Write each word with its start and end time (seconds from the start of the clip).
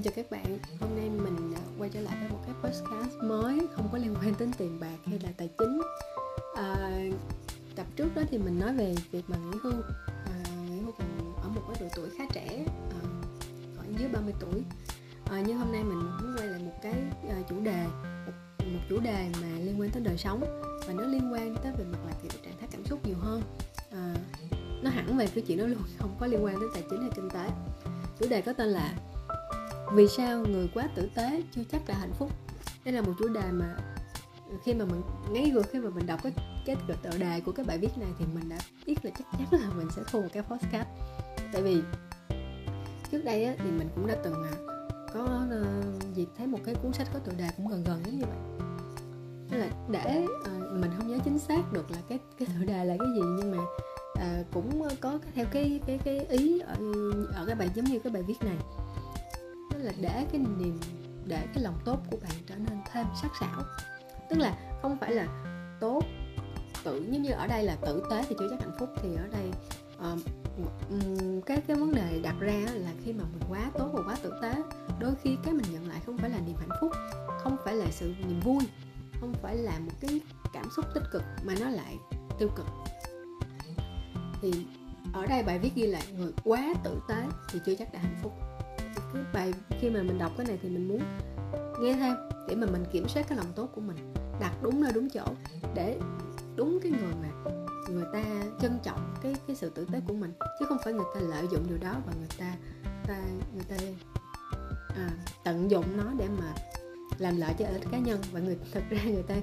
Xin 0.00 0.12
chào 0.12 0.24
các 0.24 0.30
bạn, 0.30 0.58
hôm 0.80 0.96
nay 0.96 1.10
mình 1.10 1.54
quay 1.78 1.90
trở 1.90 2.00
lại 2.00 2.16
với 2.20 2.28
một 2.28 2.38
cái 2.46 2.54
podcast 2.62 3.14
mới 3.22 3.60
không 3.72 3.88
có 3.92 3.98
liên 3.98 4.14
quan 4.20 4.34
đến 4.38 4.50
tiền 4.58 4.80
bạc 4.80 4.96
hay 5.06 5.18
là 5.22 5.28
tài 5.36 5.48
chính. 5.58 5.80
À, 6.56 7.00
Tập 7.76 7.86
trước 7.96 8.14
đó 8.14 8.22
thì 8.30 8.38
mình 8.38 8.60
nói 8.60 8.74
về 8.74 8.94
việc 9.10 9.24
mà 9.28 9.36
nghỉ 9.36 9.58
hưu 9.62 9.72
à, 10.06 10.44
Nghỉ 10.70 10.80
hưu 10.80 10.92
còn 10.98 11.34
ở 11.42 11.48
một 11.48 11.62
cái 11.68 11.76
độ 11.80 11.86
tuổi 11.96 12.10
khá 12.18 12.24
trẻ, 12.32 12.64
à, 12.90 13.00
khoảng 13.76 13.98
dưới 13.98 14.08
30 14.08 14.34
tuổi. 14.40 14.62
À, 15.24 15.42
Nhưng 15.46 15.58
hôm 15.58 15.72
nay 15.72 15.84
mình 15.84 15.98
muốn 15.98 16.36
quay 16.36 16.48
lại 16.48 16.60
một 16.60 16.78
cái 16.82 16.94
à, 17.28 17.36
chủ 17.48 17.60
đề 17.60 17.84
một, 18.26 18.32
một 18.58 18.80
chủ 18.88 19.00
đề 19.00 19.30
mà 19.42 19.48
liên 19.58 19.80
quan 19.80 19.90
tới 19.90 20.02
đời 20.02 20.18
sống 20.18 20.40
Và 20.86 20.92
nó 20.92 21.02
liên 21.02 21.32
quan 21.32 21.56
tới 21.62 21.72
về 21.78 21.84
mặt 21.92 21.98
là 22.06 22.12
kiểu 22.22 22.40
trạng 22.44 22.58
thái 22.60 22.68
cảm 22.72 22.84
xúc 22.84 23.06
nhiều 23.06 23.16
hơn. 23.20 23.42
À, 23.92 24.14
Nó 24.82 24.90
hẳn 24.90 25.16
về 25.16 25.26
cái 25.34 25.44
chuyện 25.46 25.58
đó 25.58 25.66
luôn, 25.66 25.82
không 25.98 26.16
có 26.20 26.26
liên 26.26 26.44
quan 26.44 26.60
đến 26.60 26.68
tài 26.74 26.82
chính 26.90 27.00
hay 27.00 27.10
kinh 27.16 27.30
tế. 27.30 27.50
Chủ 28.20 28.28
đề 28.28 28.40
có 28.40 28.52
tên 28.52 28.68
là 28.68 28.94
vì 29.94 30.08
sao 30.08 30.38
người 30.38 30.70
quá 30.74 30.88
tử 30.94 31.08
tế 31.14 31.42
chưa 31.54 31.62
chắc 31.72 31.88
là 31.88 31.94
hạnh 31.94 32.12
phúc? 32.18 32.30
Đây 32.84 32.94
là 32.94 33.00
một 33.00 33.12
chủ 33.18 33.28
đề 33.28 33.50
mà 33.52 33.76
khi 34.64 34.74
mà 34.74 34.84
mình 34.84 35.02
ngay 35.30 35.50
vừa 35.54 35.62
khi 35.62 35.78
mà 35.78 35.90
mình 35.90 36.06
đọc 36.06 36.20
cái 36.22 36.32
cái 36.66 36.76
tựa 37.02 37.18
đề 37.18 37.40
của 37.40 37.52
cái 37.52 37.66
bài 37.66 37.78
viết 37.78 37.98
này 37.98 38.10
thì 38.18 38.24
mình 38.34 38.48
đã 38.48 38.58
biết 38.86 39.04
là 39.04 39.10
chắc 39.18 39.26
chắn 39.32 39.60
là 39.60 39.70
mình 39.76 39.88
sẽ 39.96 40.02
thu 40.10 40.22
một 40.22 40.28
cái 40.32 40.42
podcast 40.42 40.88
tại 41.52 41.62
vì 41.62 41.82
trước 43.12 43.24
đây 43.24 43.44
á, 43.44 43.54
thì 43.58 43.70
mình 43.70 43.88
cũng 43.94 44.06
đã 44.06 44.16
từng 44.24 44.34
có 45.14 45.46
uh, 45.60 46.14
dịp 46.14 46.28
thấy 46.38 46.46
một 46.46 46.58
cái 46.64 46.74
cuốn 46.74 46.92
sách 46.92 47.08
có 47.12 47.18
tựa 47.18 47.32
đề 47.32 47.48
cũng 47.56 47.68
gần 47.68 47.84
gần 47.84 48.02
giống 48.04 48.18
như 48.18 48.24
vậy. 48.24 48.66
Tức 49.50 49.58
là 49.58 49.70
để 49.90 50.26
uh, 50.26 50.80
mình 50.80 50.90
không 50.96 51.08
nhớ 51.08 51.18
chính 51.24 51.38
xác 51.38 51.72
được 51.72 51.90
là 51.90 51.98
cái 52.08 52.18
cái 52.38 52.48
tựa 52.58 52.64
đề 52.64 52.84
là 52.84 52.96
cái 52.98 53.08
gì 53.14 53.22
nhưng 53.36 53.50
mà 53.50 53.58
uh, 54.12 54.46
cũng 54.52 54.82
có 55.00 55.18
theo 55.34 55.46
cái 55.52 55.80
cái 55.86 55.98
cái 56.04 56.26
ý 56.26 56.60
ở 56.60 56.76
ở 57.34 57.46
cái 57.46 57.54
bài 57.54 57.70
giống 57.74 57.84
như 57.84 57.98
cái 57.98 58.12
bài 58.12 58.22
viết 58.22 58.36
này 58.40 58.56
là 59.80 59.92
để 60.00 60.26
cái 60.32 60.40
niềm 60.58 60.80
để 61.26 61.46
cái 61.54 61.64
lòng 61.64 61.78
tốt 61.84 61.98
của 62.10 62.16
bạn 62.22 62.32
trở 62.46 62.54
nên 62.54 62.78
thêm 62.92 63.06
sắc 63.22 63.30
sảo. 63.40 63.62
Tức 64.30 64.38
là 64.38 64.58
không 64.82 64.98
phải 65.00 65.14
là 65.14 65.26
tốt 65.80 66.04
tự 66.84 67.04
giống 67.10 67.22
như 67.22 67.30
ở 67.30 67.46
đây 67.46 67.64
là 67.64 67.76
tử 67.76 68.02
tế 68.10 68.24
thì 68.28 68.36
chưa 68.38 68.48
chắc 68.50 68.60
hạnh 68.60 68.76
phúc. 68.78 68.88
Thì 69.02 69.08
ở 69.16 69.26
đây 69.32 69.50
uh, 70.12 71.46
cái 71.46 71.60
cái 71.66 71.76
vấn 71.76 71.94
đề 71.94 72.20
đặt 72.22 72.34
ra 72.40 72.66
là 72.74 72.90
khi 73.04 73.12
mà 73.12 73.24
mình 73.24 73.42
quá 73.48 73.70
tốt 73.78 73.90
và 73.92 74.02
quá 74.06 74.16
tử 74.22 74.32
tế 74.42 74.54
đôi 74.98 75.12
khi 75.22 75.36
cái 75.44 75.54
mình 75.54 75.72
nhận 75.72 75.88
lại 75.88 76.00
không 76.06 76.18
phải 76.18 76.30
là 76.30 76.38
niềm 76.46 76.56
hạnh 76.56 76.78
phúc 76.80 76.92
không 77.42 77.56
phải 77.64 77.74
là 77.74 77.86
sự 77.90 78.14
niềm 78.28 78.40
vui 78.40 78.68
không 79.20 79.34
phải 79.42 79.56
là 79.56 79.78
một 79.78 79.92
cái 80.00 80.20
cảm 80.52 80.64
xúc 80.76 80.84
tích 80.94 81.02
cực 81.12 81.22
mà 81.44 81.54
nó 81.60 81.68
lại 81.68 81.96
tiêu 82.38 82.48
cực. 82.56 82.66
Thì 84.42 84.66
ở 85.12 85.26
đây 85.26 85.42
bài 85.42 85.58
viết 85.58 85.74
ghi 85.74 85.86
lại 85.86 86.02
người 86.18 86.32
quá 86.44 86.74
tử 86.84 87.00
tế 87.08 87.24
thì 87.52 87.60
chưa 87.66 87.74
chắc 87.74 87.92
đã 87.92 87.98
hạnh 87.98 88.18
phúc 88.22 88.32
cái 89.14 89.22
bài 89.32 89.52
khi 89.80 89.90
mà 89.90 90.02
mình 90.02 90.18
đọc 90.18 90.32
cái 90.36 90.46
này 90.46 90.58
thì 90.62 90.68
mình 90.68 90.88
muốn 90.88 91.00
nghe 91.80 91.94
thêm 91.94 92.14
để 92.48 92.54
mà 92.54 92.66
mình 92.66 92.84
kiểm 92.92 93.08
soát 93.08 93.28
cái 93.28 93.38
lòng 93.38 93.52
tốt 93.56 93.70
của 93.74 93.80
mình 93.80 94.14
đặt 94.40 94.52
đúng 94.62 94.80
nơi 94.80 94.92
đúng 94.92 95.08
chỗ 95.10 95.24
để 95.74 95.98
đúng 96.56 96.78
cái 96.82 96.92
người 96.92 97.14
mà 97.22 97.50
người 97.90 98.06
ta 98.12 98.24
trân 98.60 98.78
trọng 98.82 99.14
cái 99.22 99.34
cái 99.46 99.56
sự 99.56 99.70
tử 99.70 99.86
tế 99.92 100.00
của 100.08 100.14
mình 100.14 100.32
chứ 100.60 100.66
không 100.68 100.78
phải 100.84 100.92
người 100.92 101.06
ta 101.14 101.20
lợi 101.20 101.46
dụng 101.52 101.66
điều 101.68 101.78
đó 101.78 101.96
và 102.06 102.12
người 102.18 102.28
ta 102.38 102.56
ta 103.06 103.18
người 103.54 103.64
ta 103.68 103.76
à, 104.96 105.10
tận 105.44 105.70
dụng 105.70 105.96
nó 105.96 106.04
để 106.18 106.28
mà 106.28 106.54
làm 107.18 107.36
lợi 107.36 107.54
cho 107.58 107.66
ích 107.66 107.82
cá 107.92 107.98
nhân. 107.98 108.20
Và 108.32 108.40
người 108.40 108.56
thực 108.72 108.82
ra 108.90 109.02
người 109.04 109.22
ta 109.22 109.34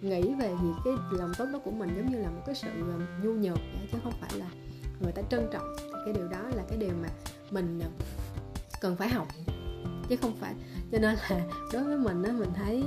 nghĩ 0.00 0.34
về 0.34 0.54
gì 0.62 0.68
cái 0.84 0.94
lòng 1.10 1.32
tốt 1.38 1.46
đó 1.52 1.58
của 1.64 1.70
mình 1.70 1.90
giống 1.96 2.12
như 2.12 2.18
là 2.18 2.30
một 2.30 2.42
cái 2.46 2.54
sự 2.54 2.68
à, 2.68 2.96
nhu 3.22 3.32
nhược 3.32 3.58
chứ 3.92 3.98
không 4.02 4.12
phải 4.20 4.30
là 4.38 4.46
người 5.00 5.12
ta 5.12 5.22
trân 5.22 5.48
trọng. 5.52 5.76
Thì 5.78 5.92
cái 6.04 6.14
điều 6.14 6.28
đó 6.28 6.42
là 6.54 6.62
cái 6.68 6.78
điều 6.78 6.92
mà 7.02 7.08
mình 7.50 7.80
à, 7.80 7.88
cần 8.84 8.96
phải 8.96 9.08
học. 9.08 9.28
Chứ 10.08 10.16
không 10.16 10.36
phải 10.40 10.54
cho 10.92 10.98
nên 10.98 11.14
là 11.30 11.40
đối 11.72 11.84
với 11.84 11.98
mình 11.98 12.22
á 12.22 12.32
mình 12.32 12.50
thấy 12.54 12.84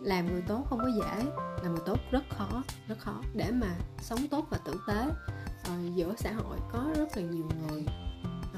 làm 0.00 0.26
người 0.32 0.42
tốt 0.48 0.66
không 0.70 0.78
có 0.78 0.90
dễ 0.98 1.24
làm 1.62 1.72
người 1.72 1.82
tốt 1.86 1.98
rất 2.10 2.22
khó 2.30 2.62
rất 2.88 2.98
khó 2.98 3.22
để 3.34 3.50
mà 3.50 3.76
sống 4.00 4.28
tốt 4.30 4.46
và 4.50 4.58
tử 4.64 4.80
tế. 4.86 5.06
Uh, 5.06 5.94
giữa 5.96 6.14
xã 6.18 6.32
hội 6.32 6.58
có 6.72 6.90
rất 6.96 7.16
là 7.16 7.22
nhiều 7.22 7.44
người 7.60 7.84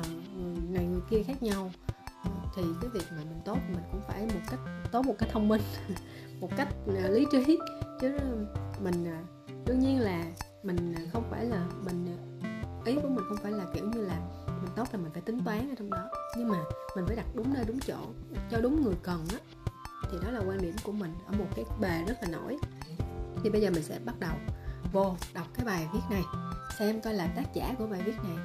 uh, 0.00 0.06
người 0.36 0.56
này 0.70 0.84
người 0.84 1.00
kia 1.10 1.22
khác 1.22 1.42
nhau. 1.42 1.70
Uh, 2.28 2.34
thì 2.56 2.62
cái 2.80 2.90
việc 2.90 3.04
mà 3.10 3.16
mình 3.16 3.40
tốt 3.44 3.58
mình 3.68 3.82
cũng 3.92 4.00
phải 4.08 4.26
một 4.26 4.40
cách 4.50 4.60
tốt 4.92 5.06
một 5.06 5.14
cách 5.18 5.28
thông 5.32 5.48
minh 5.48 5.62
một 6.40 6.50
cách 6.56 6.68
uh, 6.84 7.10
lý 7.10 7.26
trí. 7.32 7.58
Chứ 8.00 8.18
mình 8.82 9.04
uh, 9.04 9.66
đương 9.66 9.78
nhiên 9.78 10.00
là 10.00 10.24
mình 10.62 10.94
không 11.12 11.24
phải 11.30 11.44
là 11.44 11.66
mình 11.84 12.16
ý 12.84 12.94
của 12.94 13.08
mình 13.08 13.24
không 13.28 13.38
phải 13.42 13.52
là, 13.52 13.64
kiểu 13.74 13.84
như 13.94 14.06
là, 14.06 14.20
mình 14.46 14.70
tốt 14.76 14.88
là 14.92 14.98
mình 14.98 15.12
phải 15.12 15.22
tính 15.22 15.40
toán 15.44 15.70
ở 15.70 15.74
trong 15.78 15.90
đó. 15.90 16.10
Nhưng 16.36 16.48
mà 16.48 16.58
mình 16.96 17.06
phải 17.06 17.16
đặt 17.16 17.26
đúng 17.34 17.54
nơi, 17.54 17.64
đúng 17.66 17.80
chỗ, 17.80 17.98
cho 18.50 18.60
đúng 18.60 18.82
người 18.82 18.94
cần 19.02 19.26
á. 19.32 19.38
Thì 20.10 20.18
đó 20.22 20.30
là 20.30 20.40
quan 20.48 20.62
điểm 20.62 20.74
của 20.84 20.92
mình 20.92 21.14
ở 21.26 21.32
một 21.38 21.46
cái 21.56 21.64
bài 21.80 22.04
rất 22.08 22.14
là 22.22 22.28
nổi. 22.28 22.58
Thì 23.42 23.50
bây 23.50 23.60
giờ 23.60 23.70
mình 23.70 23.82
sẽ 23.82 23.98
bắt 24.04 24.20
đầu 24.20 24.32
vô 24.92 25.16
đọc 25.34 25.46
cái 25.54 25.66
bài 25.66 25.88
viết 25.92 26.00
này, 26.10 26.22
xem 26.78 27.00
coi 27.00 27.14
là 27.14 27.26
tác 27.26 27.54
giả 27.54 27.74
của 27.78 27.86
bài 27.86 28.02
viết 28.04 28.14
này 28.24 28.36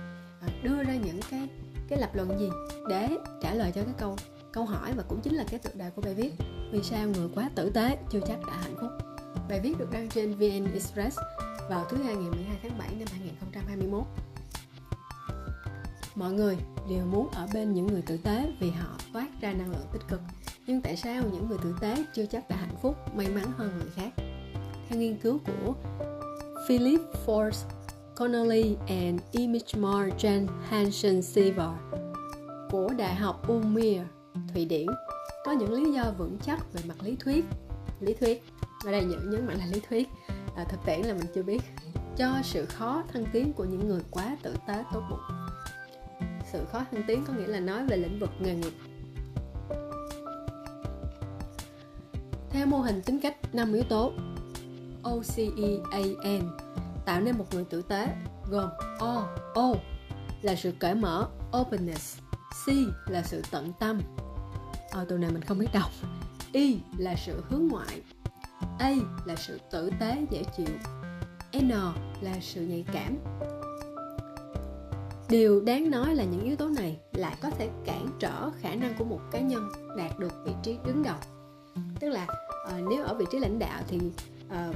à, 0.41 0.47
đưa 0.63 0.83
ra 0.83 0.95
những 0.95 1.19
cái 1.29 1.49
cái 1.87 1.99
lập 1.99 2.09
luận 2.13 2.39
gì 2.39 2.49
để 2.89 3.09
trả 3.41 3.53
lời 3.53 3.71
cho 3.75 3.83
cái 3.83 3.93
câu 3.97 4.17
câu 4.51 4.65
hỏi 4.65 4.93
và 4.97 5.03
cũng 5.07 5.21
chính 5.21 5.35
là 5.35 5.43
cái 5.49 5.59
tựa 5.59 5.69
đề 5.73 5.89
của 5.89 6.01
bài 6.01 6.13
viết. 6.13 6.33
Vì 6.71 6.83
sao 6.83 7.07
người 7.07 7.29
quá 7.35 7.49
tử 7.55 7.69
tế, 7.69 7.97
chưa 8.09 8.19
chắc 8.27 8.39
đã 8.47 8.53
hạnh 8.53 8.75
phúc? 8.81 8.89
Bài 9.49 9.59
viết 9.59 9.77
được 9.77 9.91
đăng 9.91 10.09
trên 10.09 10.33
VN 10.33 10.73
Express 10.73 11.19
vào 11.69 11.85
thứ 11.89 11.97
hai 11.97 12.15
ngày 12.15 12.29
12 12.29 12.57
tháng 12.63 12.77
7 12.77 12.89
năm 12.99 13.07
2021 13.11 14.03
mọi 16.15 16.33
người 16.33 16.57
đều 16.89 17.05
muốn 17.05 17.29
ở 17.29 17.47
bên 17.53 17.73
những 17.73 17.87
người 17.87 18.01
tử 18.01 18.17
tế 18.17 18.51
vì 18.59 18.69
họ 18.69 18.97
toát 19.13 19.27
ra 19.41 19.53
năng 19.53 19.71
lượng 19.71 19.87
tích 19.93 20.01
cực. 20.07 20.21
Nhưng 20.67 20.81
tại 20.81 20.95
sao 20.95 21.23
những 21.31 21.47
người 21.49 21.57
tử 21.63 21.75
tế 21.81 22.05
chưa 22.13 22.25
chắc 22.25 22.49
đã 22.49 22.55
hạnh 22.55 22.77
phúc 22.81 22.95
may 23.15 23.27
mắn 23.27 23.51
hơn 23.57 23.71
người 23.77 23.89
khác? 23.95 24.25
Theo 24.89 24.99
nghiên 24.99 25.17
cứu 25.17 25.39
của 25.45 25.73
Philip 26.67 27.01
Force 27.25 27.65
Connolly 28.15 28.77
and 28.87 29.21
Imigmar 29.31 30.09
Jan 30.17 30.47
Hansen 30.69 31.21
Siever 31.21 31.69
của 32.71 32.89
Đại 32.97 33.15
học 33.15 33.47
Umir, 33.47 34.01
Thụy 34.53 34.65
Điển 34.65 34.87
có 35.45 35.51
những 35.51 35.73
lý 35.73 35.93
do 35.93 36.03
vững 36.17 36.37
chắc 36.45 36.73
về 36.73 36.81
mặt 36.87 36.95
lý 37.01 37.15
thuyết. 37.15 37.45
Lý 37.99 38.13
thuyết? 38.13 38.43
Ở 38.85 38.91
đây 38.91 39.03
nhớ 39.03 39.17
nhấn 39.23 39.47
mạnh 39.47 39.57
là 39.57 39.65
lý 39.65 39.81
thuyết. 39.89 40.09
À, 40.55 40.63
thực 40.69 40.79
tiễn 40.85 41.01
là 41.01 41.13
mình 41.13 41.25
chưa 41.35 41.43
biết. 41.43 41.61
Cho 42.17 42.33
sự 42.43 42.65
khó 42.65 43.03
thăng 43.13 43.25
tiến 43.33 43.53
của 43.53 43.63
những 43.63 43.87
người 43.87 44.01
quá 44.11 44.37
tử 44.43 44.55
tế 44.67 44.83
tốt 44.93 45.03
bụng 45.09 45.44
sự 46.55 46.65
khó 46.71 46.83
thăng 46.91 47.03
tiến 47.07 47.23
có 47.27 47.33
nghĩa 47.33 47.47
là 47.47 47.59
nói 47.59 47.85
về 47.85 47.97
lĩnh 47.97 48.19
vực 48.19 48.29
nghề 48.39 48.55
nghiệp. 48.55 48.73
Theo 52.49 52.65
mô 52.65 52.77
hình 52.77 53.01
tính 53.01 53.19
cách 53.19 53.55
5 53.55 53.73
yếu 53.73 53.83
tố. 53.83 54.11
OCEAN 55.03 56.57
tạo 57.05 57.21
nên 57.21 57.37
một 57.37 57.45
người 57.53 57.65
tử 57.65 57.81
tế, 57.81 58.07
gồm 58.49 58.69
O 58.99 59.27
O 59.55 59.73
là 60.41 60.55
sự 60.55 60.71
cởi 60.79 60.95
mở, 60.95 61.27
openness, 61.61 62.19
C 62.65 62.69
là 63.09 63.23
sự 63.23 63.41
tận 63.51 63.73
tâm. 63.79 64.01
Ở 64.91 65.05
từ 65.09 65.17
này 65.17 65.31
mình 65.31 65.41
không 65.41 65.59
biết 65.59 65.69
đọc. 65.73 65.91
Y 66.51 66.79
là 66.97 67.15
sự 67.25 67.43
hướng 67.49 67.67
ngoại. 67.67 68.01
A 68.79 68.93
là 69.25 69.35
sự 69.35 69.59
tử 69.71 69.91
tế, 69.99 70.25
dễ 70.29 70.43
chịu. 70.57 70.75
N 71.61 71.69
là 72.21 72.33
sự 72.41 72.61
nhạy 72.61 72.85
cảm 72.93 73.17
điều 75.29 75.61
đáng 75.61 75.91
nói 75.91 76.15
là 76.15 76.23
những 76.23 76.43
yếu 76.43 76.55
tố 76.55 76.69
này 76.69 76.97
lại 77.13 77.35
có 77.41 77.49
thể 77.49 77.69
cản 77.85 78.07
trở 78.19 78.49
khả 78.61 78.75
năng 78.75 78.93
của 78.97 79.05
một 79.05 79.19
cá 79.31 79.39
nhân 79.39 79.69
đạt 79.97 80.19
được 80.19 80.33
vị 80.45 80.51
trí 80.63 80.77
đứng 80.85 81.03
đầu. 81.03 81.15
Tức 81.99 82.09
là 82.09 82.25
ờ, 82.65 82.81
nếu 82.89 83.03
ở 83.03 83.13
vị 83.13 83.25
trí 83.31 83.39
lãnh 83.39 83.59
đạo 83.59 83.81
thì 83.87 83.99
ờ, 84.49 84.73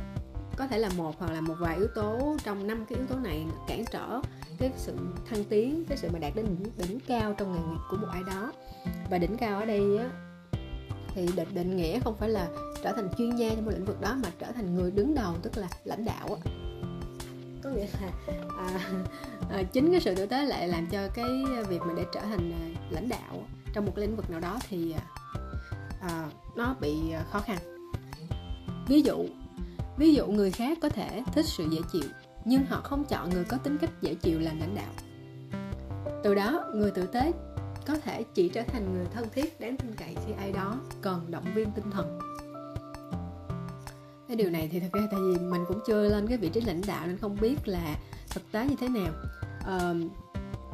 có 0.58 0.68
thể 0.68 0.78
là 0.78 0.90
một 0.98 1.16
hoặc 1.20 1.32
là 1.32 1.42
một 1.42 1.56
vài 1.60 1.78
yếu 1.78 1.88
tố 1.96 2.38
trong 2.44 2.68
năm 2.68 2.86
cái 2.90 2.98
yếu 2.98 3.08
tố 3.08 3.16
này 3.16 3.46
cản 3.68 3.84
trở 3.92 4.22
cái 4.60 4.72
sự 4.78 4.94
thăng 5.30 5.44
tiến 5.44 5.86
cái 5.90 5.98
sự 5.98 6.10
mà 6.14 6.20
đạt 6.20 6.36
đến 6.36 6.46
đỉnh, 6.46 6.72
đỉnh 6.78 7.00
cao 7.08 7.34
trong 7.38 7.52
nghề 7.52 7.60
nghiệp 7.60 7.82
của 7.90 7.98
một 7.98 8.08
ai 8.12 8.22
đó. 8.24 8.52
Và 9.10 9.18
đỉnh 9.18 9.38
cao 9.38 9.60
ở 9.60 9.66
đây 9.66 9.98
á, 9.98 10.10
thì 11.16 11.30
định, 11.36 11.48
định 11.54 11.78
nghĩa 11.78 12.00
không 12.00 12.18
phải 12.18 12.30
là 12.30 12.48
trở 12.84 12.92
thành 12.92 13.10
chuyên 13.18 13.36
gia 13.36 13.50
trong 13.50 13.66
một 13.66 13.72
lĩnh 13.72 13.86
vực 13.86 14.02
đó 14.02 14.16
mà 14.24 14.30
trở 14.40 14.52
thành 14.52 14.76
người 14.76 14.92
đứng 14.92 15.16
đầu 15.16 15.34
tức 15.42 15.58
là 15.58 15.68
lãnh 15.84 16.06
đạo 16.06 16.38
á 16.46 16.52
có 17.64 17.70
nghĩa 17.70 17.88
là 18.02 18.12
à, 18.58 18.92
à, 19.50 19.64
chính 19.64 19.92
cái 19.92 20.02
sự 20.02 20.16
tử 20.16 20.26
tế 20.26 20.46
lại 20.46 20.68
làm 20.68 20.88
cho 20.88 21.08
cái 21.14 21.30
việc 21.70 21.82
mà 21.82 21.94
để 21.98 22.06
trở 22.14 22.22
thành 22.22 22.52
à, 22.52 22.64
lãnh 22.90 23.10
đạo 23.10 23.48
trong 23.74 23.86
một 23.86 23.98
lĩnh 23.98 24.16
vực 24.16 24.30
nào 24.30 24.40
đó 24.40 24.60
thì 24.70 24.92
à, 24.92 25.02
à 26.02 26.26
nó 26.56 26.76
bị 26.82 27.12
à, 27.12 27.24
khó 27.32 27.40
khăn. 27.40 27.58
Ví 28.88 29.02
dụ 29.02 29.26
ví 29.98 30.14
dụ 30.14 30.28
người 30.28 30.52
khác 30.52 30.78
có 30.82 30.90
thể 30.90 31.24
thích 31.34 31.46
sự 31.46 31.68
dễ 31.72 31.80
chịu 31.92 32.10
nhưng 32.46 32.66
họ 32.66 32.82
không 32.84 33.04
chọn 33.04 33.30
người 33.30 33.44
có 33.44 33.58
tính 33.58 33.78
cách 33.78 33.92
dễ 34.02 34.14
chịu 34.16 34.40
làm 34.40 34.60
lãnh 34.60 34.76
đạo. 34.76 34.94
Từ 36.24 36.36
đó 36.36 36.64
người 36.74 36.92
tử 36.92 37.06
tế 37.06 37.32
có 37.86 37.96
thể 38.04 38.24
chỉ 38.34 38.50
trở 38.50 38.64
thành 38.64 38.94
người 38.94 39.06
thân 39.14 39.28
thiết 39.34 39.60
đáng 39.60 39.78
tin 39.78 39.96
cậy 39.96 40.16
khi 40.26 40.34
ai 40.40 40.52
đó 40.52 40.76
cần 41.02 41.32
động 41.32 41.46
viên 41.56 41.72
tinh 41.72 41.92
thần 41.92 42.20
cái 44.30 44.36
điều 44.36 44.50
này 44.50 44.70
thì 44.72 44.80
thật 44.80 44.90
ra 44.94 45.02
tại 45.12 45.20
vì 45.20 45.40
mình 45.40 45.62
cũng 45.68 45.80
chưa 45.88 46.10
lên 46.10 46.28
cái 46.28 46.38
vị 46.38 46.50
trí 46.50 46.62
lãnh 46.62 46.82
đạo 46.88 47.08
nên 47.08 47.18
không 47.18 47.38
biết 47.42 47.68
là 47.68 47.96
thực 48.30 48.52
tế 48.52 48.66
như 48.66 48.76
thế 48.80 48.90
nào. 48.90 49.14
À, 49.66 49.94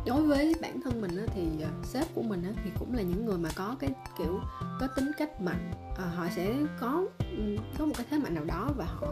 đối 0.06 0.22
với 0.22 0.56
bản 0.62 0.82
thân 0.82 1.02
mình 1.02 1.18
á, 1.18 1.24
thì 1.36 1.42
uh, 1.42 1.86
sếp 1.86 2.16
của 2.16 2.22
mình 2.22 2.44
á, 2.44 2.50
thì 2.64 2.72
cũng 2.80 2.96
là 2.96 3.02
những 3.02 3.26
người 3.26 3.38
mà 3.38 3.50
có 3.56 3.76
cái 3.80 3.90
kiểu 4.18 4.40
có 4.80 4.88
tính 4.88 5.12
cách 5.18 5.42
mạnh. 5.42 5.72
À, 5.98 6.06
họ 6.16 6.26
sẽ 6.36 6.56
có 6.80 7.06
um, 7.20 7.56
có 7.78 7.86
một 7.86 7.94
cái 7.98 8.06
thế 8.10 8.18
mạnh 8.18 8.34
nào 8.36 8.44
đó 8.44 8.70
và 8.78 8.86
họ 8.86 9.08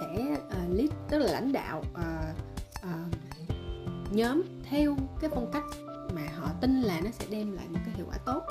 sẽ 0.00 0.36
uh, 0.36 0.76
lead 0.76 0.90
tức 1.08 1.18
là 1.18 1.32
lãnh 1.32 1.52
đạo 1.52 1.82
uh, 1.92 2.36
uh, 2.84 4.12
nhóm 4.12 4.42
theo 4.70 4.96
cái 5.20 5.30
phong 5.34 5.50
cách 5.52 5.64
họ 6.42 6.50
tin 6.60 6.82
là 6.82 7.00
nó 7.04 7.10
sẽ 7.10 7.26
đem 7.30 7.52
lại 7.52 7.68
một 7.68 7.78
cái 7.84 7.94
hiệu 7.94 8.06
quả 8.08 8.18
tốt. 8.26 8.42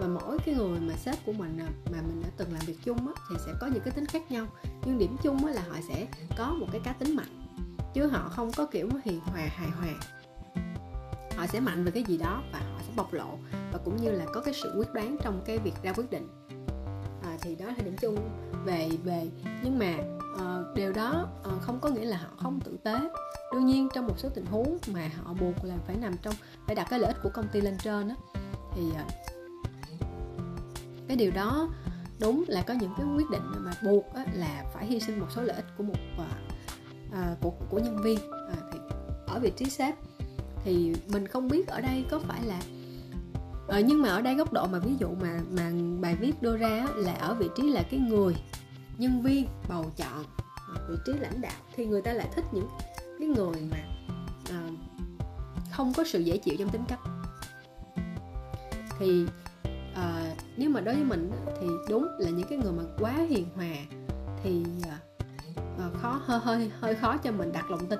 Và 0.00 0.06
mỗi 0.06 0.38
cái 0.38 0.54
người 0.54 0.80
mà 0.80 0.94
sếp 0.96 1.26
của 1.26 1.32
mình 1.32 1.58
mà 1.92 2.02
mình 2.02 2.22
đã 2.22 2.28
từng 2.36 2.52
làm 2.52 2.62
việc 2.66 2.76
chung 2.84 2.98
á, 2.98 3.12
thì 3.30 3.36
sẽ 3.46 3.52
có 3.60 3.66
những 3.66 3.82
cái 3.82 3.92
tính 3.92 4.06
khác 4.06 4.30
nhau. 4.30 4.46
Nhưng 4.84 4.98
điểm 4.98 5.16
chung 5.22 5.46
á, 5.46 5.52
là 5.52 5.62
họ 5.68 5.76
sẽ 5.88 6.06
có 6.38 6.54
một 6.54 6.66
cái 6.72 6.80
cá 6.84 6.92
tính 6.92 7.16
mạnh 7.16 7.46
chứ 7.94 8.06
họ 8.06 8.28
không 8.28 8.50
có 8.56 8.66
kiểu 8.66 8.88
hiền 9.04 9.20
hòa 9.20 9.40
hài 9.40 9.68
hòa. 9.68 9.88
Họ 11.36 11.46
sẽ 11.46 11.60
mạnh 11.60 11.84
về 11.84 11.90
cái 11.90 12.04
gì 12.04 12.18
đó 12.18 12.42
và 12.52 12.58
họ 12.58 12.78
sẽ 12.86 12.92
bộc 12.96 13.12
lộ 13.12 13.38
và 13.72 13.78
cũng 13.84 13.96
như 13.96 14.10
là 14.10 14.26
có 14.34 14.40
cái 14.40 14.54
sự 14.54 14.74
quyết 14.78 14.92
đoán 14.94 15.16
trong 15.22 15.42
cái 15.46 15.58
việc 15.58 15.74
ra 15.82 15.92
quyết 15.92 16.10
định. 16.10 16.28
À, 17.22 17.36
thì 17.42 17.56
đó 17.56 17.66
là 17.66 17.82
điểm 17.84 17.96
chung 18.00 18.16
về 18.64 18.90
về. 19.04 19.28
Nhưng 19.62 19.78
mà 19.78 19.94
à, 20.38 20.58
điều 20.74 20.92
đó 20.92 21.28
à, 21.44 21.50
không 21.60 21.80
có 21.80 21.88
nghĩa 21.88 22.04
là 22.04 22.16
họ 22.16 22.28
không 22.36 22.60
tử 22.60 22.76
tế. 22.82 23.00
Đương 23.52 23.66
nhiên 23.66 23.88
trong 23.94 24.06
một 24.06 24.14
số 24.18 24.28
tình 24.28 24.46
huống 24.46 24.78
mà 24.92 25.10
họ 25.22 25.34
buộc 25.34 25.64
là 25.64 25.74
phải 25.86 25.96
nằm 25.96 26.16
trong 26.22 26.34
phải 26.66 26.74
đặt 26.74 26.86
cái 26.90 26.98
lợi 26.98 27.12
ích 27.12 27.22
của 27.22 27.30
công 27.34 27.48
ty 27.52 27.60
lên 27.60 27.76
trên 27.82 28.08
đó, 28.08 28.14
thì 28.74 28.82
à, 28.96 29.04
cái 31.08 31.16
điều 31.16 31.30
đó 31.30 31.68
đúng 32.20 32.44
là 32.48 32.62
có 32.62 32.74
những 32.74 32.94
cái 32.96 33.06
quyết 33.16 33.30
định 33.30 33.42
mà 33.58 33.72
buộc 33.82 34.14
á, 34.14 34.26
là 34.32 34.64
phải 34.74 34.86
hy 34.86 35.00
sinh 35.00 35.20
một 35.20 35.26
số 35.30 35.42
lợi 35.42 35.56
ích 35.56 35.66
của 35.78 35.84
một 35.84 35.94
à, 37.12 37.36
của 37.40 37.52
của 37.70 37.78
nhân 37.78 38.02
viên. 38.02 38.18
À, 38.30 38.56
thì 38.72 38.78
ở 39.26 39.40
vị 39.40 39.52
trí 39.56 39.70
sếp 39.70 39.94
thì 40.64 40.94
mình 41.08 41.26
không 41.26 41.48
biết 41.48 41.68
ở 41.68 41.80
đây 41.80 42.04
có 42.10 42.18
phải 42.18 42.42
là 42.42 42.60
à, 43.68 43.80
nhưng 43.80 44.02
mà 44.02 44.08
ở 44.08 44.20
đây 44.20 44.34
góc 44.34 44.52
độ 44.52 44.66
mà 44.66 44.78
ví 44.78 44.94
dụ 44.98 45.08
mà 45.20 45.40
mà 45.50 45.72
bài 46.00 46.16
viết 46.20 46.42
đưa 46.42 46.56
ra 46.56 46.86
là 46.94 47.12
ở 47.12 47.34
vị 47.34 47.48
trí 47.56 47.70
là 47.70 47.82
cái 47.90 48.00
người 48.00 48.36
nhân 48.98 49.22
viên 49.22 49.48
bầu 49.68 49.84
chọn 49.96 50.24
vị 50.88 50.96
trí 51.06 51.12
lãnh 51.12 51.40
đạo 51.40 51.60
thì 51.74 51.86
người 51.86 52.02
ta 52.02 52.12
lại 52.12 52.28
thích 52.34 52.44
những 52.52 52.68
cái 53.18 53.28
người 53.28 53.60
mà 53.70 53.78
uh, 54.42 54.72
không 55.72 55.92
có 55.96 56.04
sự 56.04 56.18
dễ 56.18 56.36
chịu 56.36 56.54
trong 56.58 56.68
tính 56.68 56.84
cách. 56.88 57.00
Thì 58.98 59.26
uh, 59.92 60.38
nếu 60.56 60.70
mà 60.70 60.80
đối 60.80 60.94
với 60.94 61.04
mình 61.04 61.30
thì 61.60 61.66
đúng 61.88 62.06
là 62.18 62.30
những 62.30 62.46
cái 62.48 62.58
người 62.58 62.72
mà 62.72 62.82
quá 62.98 63.12
hiền 63.28 63.46
hòa 63.54 63.76
thì 64.42 64.64
uh, 64.80 66.00
khó 66.02 66.20
hơi 66.24 66.40
hơi 66.40 66.70
hơi 66.80 66.94
khó 66.94 67.16
cho 67.16 67.32
mình 67.32 67.52
đặt 67.52 67.70
lòng 67.70 67.86
tin. 67.88 67.98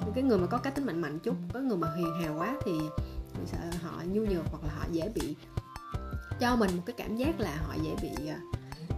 Những 0.00 0.12
cái 0.14 0.24
người 0.24 0.38
mà 0.38 0.46
có 0.46 0.58
cá 0.58 0.70
tính 0.70 0.86
mạnh 0.86 1.00
mạnh 1.00 1.18
chút 1.18 1.34
có 1.54 1.60
người 1.60 1.76
mà 1.76 1.94
hiền 1.96 2.14
hào 2.22 2.38
quá 2.38 2.56
thì 2.64 2.72
mình 3.34 3.46
sợ 3.46 3.58
họ 3.82 4.02
nhu 4.06 4.22
nhược 4.22 4.44
hoặc 4.50 4.64
là 4.64 4.74
họ 4.74 4.84
dễ 4.92 5.08
bị 5.14 5.36
cho 6.40 6.56
mình 6.56 6.76
một 6.76 6.82
cái 6.86 6.94
cảm 6.98 7.16
giác 7.16 7.40
là 7.40 7.56
họ 7.66 7.74
dễ 7.82 7.96
bị 8.02 8.10
bị 8.18 8.32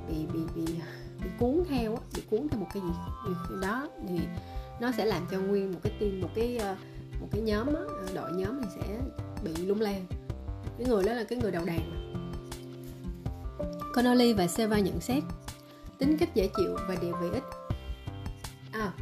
bị 0.09 0.27
bị 0.33 0.41
bị 0.55 0.81
cuốn 1.38 1.64
theo 1.69 1.96
á 1.96 2.02
bị 2.14 2.23
cuốn 2.31 2.49
theo 2.49 2.61
một 2.61 2.67
cái 2.75 2.82
gì, 2.82 2.93
gì 3.49 3.56
đó 3.62 3.88
thì 4.08 4.19
nó 4.81 4.93
sẽ 4.96 5.05
làm 5.05 5.26
cho 5.31 5.38
nguyên 5.38 5.73
một 5.73 5.79
cái 5.82 5.93
team 6.00 6.20
một 6.20 6.29
cái 6.35 6.56
ờ, 6.56 6.76
một 7.20 7.29
cái 7.32 7.40
nhóm 7.40 7.67
á, 7.67 7.82
đội 8.14 8.32
nhóm 8.32 8.61
thì 8.62 8.69
sẽ 8.76 9.00
bị 9.44 9.67
lung 9.67 9.81
lan 9.81 10.06
cái 10.79 10.87
người 10.87 11.05
đó 11.05 11.12
là 11.12 11.25
cái 11.25 11.38
người 11.38 11.50
đầu 11.50 11.64
đàn. 11.64 11.81
Mà 13.58 13.64
Connolly 13.94 14.32
và 14.32 14.46
Seva 14.46 14.79
nhận 14.79 15.00
xét 15.00 15.23
tính 15.99 16.17
cách 16.19 16.35
dễ 16.35 16.49
chịu 16.56 16.76
và 16.88 16.94
địa 17.00 17.12
vị 17.23 17.29
ít. 17.32 17.43
À, 18.73 18.93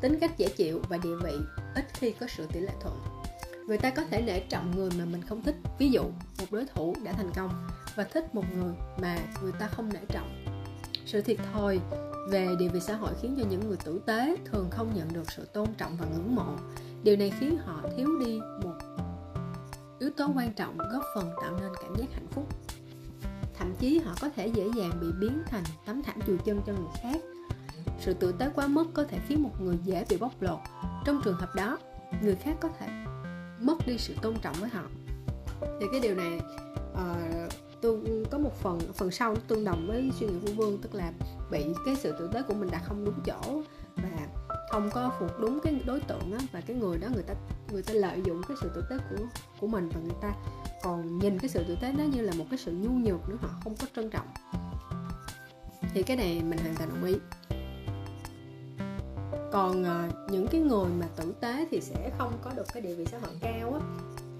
tính 0.00 0.18
cách 0.20 0.38
dễ 0.38 0.48
chịu 0.48 0.82
và 0.88 0.96
địa 0.96 1.16
vị 1.24 1.32
ít 1.74 1.84
khi 1.94 2.12
có 2.20 2.26
sự 2.26 2.46
tỷ 2.52 2.60
lệ 2.60 2.72
thuận. 2.80 2.98
Người 3.66 3.78
ta 3.78 3.90
có 3.90 4.04
thể 4.04 4.22
nể 4.22 4.40
trọng 4.40 4.76
người 4.76 4.90
mà 4.98 5.04
mình 5.04 5.22
không 5.22 5.42
thích. 5.42 5.54
Ví 5.78 5.90
dụ 5.90 6.02
một 6.38 6.46
đối 6.50 6.64
thủ 6.64 6.94
đã 7.04 7.12
thành 7.12 7.30
công 7.34 7.68
và 7.94 8.04
thích 8.04 8.34
một 8.34 8.44
người 8.56 8.74
mà 9.00 9.18
người 9.42 9.52
ta 9.58 9.68
không 9.68 9.92
nể 9.92 10.00
trọng 10.08 10.41
sự 11.06 11.20
thiệt 11.20 11.36
thòi 11.52 11.80
về 12.30 12.48
địa 12.58 12.68
vị 12.68 12.80
xã 12.80 12.94
hội 12.94 13.12
khiến 13.22 13.36
cho 13.38 13.44
những 13.50 13.68
người 13.68 13.76
tử 13.84 14.00
tế 14.06 14.36
thường 14.44 14.70
không 14.70 14.92
nhận 14.94 15.12
được 15.12 15.32
sự 15.32 15.44
tôn 15.44 15.68
trọng 15.78 15.96
và 15.96 16.06
ngưỡng 16.06 16.34
mộ. 16.34 16.56
Điều 17.02 17.16
này 17.16 17.32
khiến 17.40 17.58
họ 17.58 17.82
thiếu 17.96 18.08
đi 18.26 18.40
một 18.64 18.74
yếu 19.98 20.10
tố 20.10 20.32
quan 20.36 20.52
trọng 20.52 20.78
góp 20.78 21.02
phần 21.14 21.30
tạo 21.42 21.58
nên 21.60 21.72
cảm 21.82 21.96
giác 21.96 22.06
hạnh 22.12 22.26
phúc. 22.30 22.46
Thậm 23.54 23.74
chí 23.78 23.98
họ 23.98 24.14
có 24.20 24.28
thể 24.36 24.46
dễ 24.46 24.68
dàng 24.76 24.90
bị 25.00 25.06
biến 25.20 25.42
thành 25.46 25.64
tấm 25.86 26.02
thảm 26.02 26.20
chùi 26.26 26.38
chân 26.38 26.60
cho 26.66 26.72
người 26.72 26.92
khác. 27.02 27.16
Sự 28.00 28.14
tử 28.14 28.32
tế 28.32 28.50
quá 28.54 28.66
mức 28.66 28.86
có 28.94 29.04
thể 29.04 29.18
khiến 29.28 29.42
một 29.42 29.60
người 29.60 29.78
dễ 29.84 30.04
bị 30.08 30.16
bóc 30.16 30.32
lột. 30.40 30.58
Trong 31.04 31.20
trường 31.24 31.36
hợp 31.36 31.54
đó 31.54 31.78
người 32.22 32.36
khác 32.36 32.56
có 32.60 32.68
thể 32.78 32.88
mất 33.60 33.86
đi 33.86 33.98
sự 33.98 34.14
tôn 34.22 34.34
trọng 34.42 34.54
với 34.60 34.68
họ. 34.68 34.82
Thì 35.80 35.86
cái 35.92 36.00
điều 36.00 36.14
này 36.14 36.40
uh, 36.92 37.52
tôi 37.82 38.00
có 38.30 38.38
một 38.38 38.54
phần 38.62 38.78
phần 38.94 39.10
sau 39.10 39.36
tương 39.36 39.64
đồng 39.64 39.86
với 39.86 40.10
suy 40.20 40.26
nghĩ 40.26 40.34
của 40.46 40.52
vương 40.52 40.78
tức 40.78 40.94
là 40.94 41.12
bị 41.50 41.64
cái 41.86 41.96
sự 41.96 42.12
tử 42.18 42.30
tế 42.32 42.42
của 42.42 42.54
mình 42.54 42.70
đặt 42.70 42.82
không 42.84 43.04
đúng 43.04 43.20
chỗ 43.24 43.62
và 43.96 44.28
không 44.70 44.90
có 44.90 45.12
phục 45.18 45.40
đúng 45.40 45.60
cái 45.60 45.80
đối 45.86 46.00
tượng 46.00 46.32
á, 46.32 46.38
và 46.52 46.60
cái 46.60 46.76
người 46.76 46.98
đó 46.98 47.08
người 47.14 47.22
ta 47.22 47.34
người 47.72 47.82
ta 47.82 47.92
lợi 47.92 48.22
dụng 48.24 48.42
cái 48.48 48.56
sự 48.60 48.70
tử 48.74 48.84
tế 48.90 48.96
của 49.10 49.24
của 49.60 49.66
mình 49.66 49.88
và 49.88 50.00
người 50.00 50.16
ta 50.22 50.34
còn 50.82 51.18
nhìn 51.18 51.38
cái 51.38 51.48
sự 51.48 51.64
tử 51.68 51.76
tế 51.82 51.92
đó 51.92 52.04
như 52.14 52.22
là 52.22 52.32
một 52.38 52.44
cái 52.50 52.58
sự 52.58 52.72
nhu 52.72 52.90
nhược 52.90 53.28
nữa 53.28 53.36
họ 53.40 53.48
không 53.64 53.76
có 53.80 53.86
trân 53.96 54.10
trọng. 54.10 54.26
Thì 55.94 56.02
cái 56.02 56.16
này 56.16 56.42
mình 56.42 56.58
hoàn 56.58 56.74
toàn 56.76 56.88
đồng 56.88 57.04
ý. 57.04 57.14
Còn 59.52 59.84
à, 59.84 60.10
những 60.30 60.46
cái 60.50 60.60
người 60.60 60.90
mà 61.00 61.06
tử 61.16 61.34
tế 61.40 61.66
thì 61.70 61.80
sẽ 61.80 62.10
không 62.18 62.32
có 62.42 62.50
được 62.56 62.66
cái 62.72 62.82
địa 62.82 62.94
vị 62.94 63.06
xã 63.10 63.18
hội 63.18 63.34
cao 63.40 63.74
á 63.74 63.80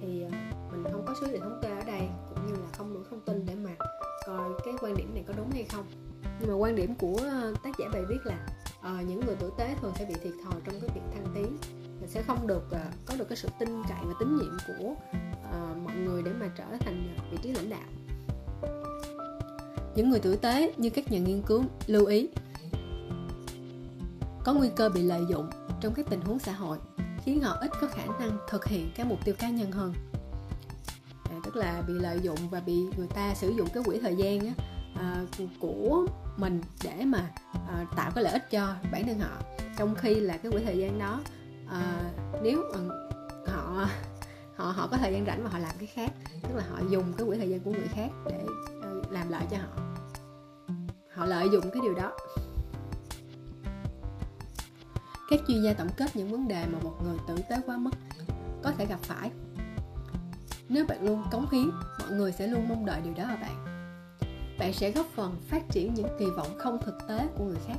thì 0.01 0.23
à, 0.33 0.53
mình 0.73 0.93
không 0.93 1.05
có 1.07 1.15
số 1.21 1.27
liệu 1.27 1.41
thống 1.41 1.61
kê 1.63 1.69
ở 1.69 1.85
đây 1.87 2.09
như 2.47 2.53
là 2.53 2.67
không 2.79 2.95
đủ 2.95 3.01
thông 3.11 3.21
tin 3.21 3.47
để 3.47 3.55
mà 3.55 3.71
coi 4.27 4.51
cái 4.65 4.75
quan 4.81 4.97
điểm 4.97 5.15
này 5.15 5.25
có 5.27 5.35
đúng 5.37 5.51
hay 5.51 5.65
không. 5.65 5.85
Nhưng 6.41 6.49
mà 6.51 6.55
quan 6.55 6.77
điểm 6.77 6.95
của 6.95 7.17
ờ, 7.23 7.55
tác 7.63 7.71
giả 7.79 7.89
bài 7.93 8.03
viết 8.09 8.19
là 8.25 8.47
uh, 8.79 9.09
những 9.09 9.21
người 9.27 9.37
tử 9.37 9.51
tế 9.59 9.77
thường 9.81 9.93
sẽ 9.99 10.05
bị 10.05 10.15
thiệt 10.15 10.33
thòi 10.45 10.55
trong 10.65 10.81
cái 10.81 10.91
việc 10.95 11.01
thăng 11.15 11.27
tiến 11.35 11.57
và 12.01 12.07
sẽ 12.07 12.23
không 12.23 12.47
được 12.47 12.63
uh, 12.71 13.07
có 13.07 13.15
được 13.19 13.29
cái 13.29 13.37
sự 13.37 13.49
tin 13.59 13.83
cậy 13.89 13.99
và 14.05 14.15
tín 14.21 14.37
nhiệm 14.37 14.57
của 14.67 14.85
uh, 14.85 15.77
mọi 15.85 15.97
người 15.97 16.23
để 16.23 16.33
mà 16.41 16.51
trở 16.57 16.65
thành 16.81 17.17
vị 17.31 17.39
trí 17.43 17.53
lãnh 17.53 17.71
đạo. 17.71 17.89
Những 19.95 20.11
người 20.11 20.21
tử 20.21 20.37
tế 20.37 20.73
như 20.77 20.91
các 20.91 21.13
nhà 21.13 21.19
nghiên 21.19 21.43
cứu 21.43 21.65
lưu 21.87 22.07
ý 22.07 22.29
có 24.45 24.55
nguy 24.55 24.69
cơ 24.77 24.89
bị 24.89 25.03
lợi 25.03 25.25
dụng 25.31 25.47
trong 25.81 25.95
các 25.95 26.07
tình 26.11 26.21
huống 26.21 26.39
xã 26.39 26.53
hội 26.53 26.79
khiến 27.25 27.41
họ 27.41 27.57
ít 27.61 27.71
có 27.81 27.87
khả 27.87 28.07
năng 28.07 28.39
thực 28.49 28.65
hiện 28.65 28.91
các 28.95 29.07
mục 29.07 29.19
tiêu 29.25 29.35
cá 29.39 29.51
nhân 29.51 29.73
hơn 29.73 29.93
tức 31.55 31.61
là 31.61 31.83
bị 31.87 31.95
lợi 31.95 32.21
dụng 32.23 32.39
và 32.51 32.61
bị 32.61 32.75
người 32.97 33.07
ta 33.15 33.35
sử 33.35 33.51
dụng 33.51 33.69
cái 33.75 33.83
quỹ 33.83 33.99
thời 33.99 34.17
gian 34.17 34.41
á, 34.41 34.53
à, 34.95 35.25
của 35.61 36.07
mình 36.37 36.61
để 36.85 37.05
mà 37.05 37.31
à, 37.69 37.87
tạo 37.97 38.11
cái 38.15 38.25
lợi 38.25 38.33
ích 38.33 38.51
cho 38.51 38.75
bản 38.93 39.07
thân 39.07 39.19
họ. 39.19 39.37
Trong 39.79 39.95
khi 39.95 40.15
là 40.15 40.37
cái 40.37 40.53
quỹ 40.53 40.63
thời 40.65 40.79
gian 40.79 40.99
đó 40.99 41.21
à, 41.69 42.11
nếu 42.43 42.63
mà 42.73 42.95
họ 43.47 43.89
họ 44.57 44.71
họ 44.71 44.89
có 44.91 44.97
thời 44.97 45.13
gian 45.13 45.27
rảnh 45.27 45.45
mà 45.45 45.51
họ 45.51 45.59
làm 45.59 45.73
cái 45.79 45.87
khác 45.87 46.13
tức 46.43 46.55
là 46.55 46.65
họ 46.71 46.79
dùng 46.91 47.13
cái 47.17 47.27
quỹ 47.27 47.37
thời 47.37 47.49
gian 47.49 47.61
của 47.61 47.71
người 47.71 47.89
khác 47.95 48.11
để 48.27 48.45
ờ, 48.83 49.03
làm 49.11 49.29
lợi 49.31 49.43
cho 49.51 49.57
họ. 49.57 49.95
Họ 51.15 51.27
lợi 51.27 51.49
dụng 51.53 51.71
cái 51.73 51.83
điều 51.83 51.95
đó. 51.95 52.13
Các 55.31 55.41
chuyên 55.49 55.63
gia 55.63 55.75
tổng 55.75 55.89
kết 55.97 56.17
những 56.17 56.29
vấn 56.29 56.49
đề 56.49 56.67
mà 56.67 56.79
một 56.83 56.95
người 57.05 57.19
tử 57.29 57.37
tế 57.51 57.57
quá 57.67 57.77
mức 57.77 57.91
có 58.63 58.73
thể 58.79 58.87
gặp 58.87 58.99
phải 59.03 59.31
nếu 60.73 60.85
bạn 60.87 61.07
luôn 61.07 61.23
cống 61.31 61.47
hiến, 61.51 61.71
mọi 61.99 62.11
người 62.11 62.33
sẽ 62.33 62.47
luôn 62.47 62.69
mong 62.69 62.87
đợi 62.87 63.01
điều 63.05 63.15
đó 63.15 63.25
ở 63.25 63.37
bạn? 63.37 63.65
Bạn 64.59 64.73
sẽ 64.73 64.91
góp 64.91 65.07
phần 65.15 65.37
phát 65.49 65.63
triển 65.71 65.95
những 65.95 66.07
kỳ 66.19 66.27
vọng 66.37 66.59
không 66.59 66.79
thực 66.85 66.99
tế 67.09 67.27
của 67.37 67.45
người 67.45 67.59
khác. 67.67 67.79